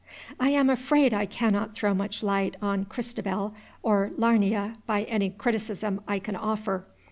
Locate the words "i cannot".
1.13-1.73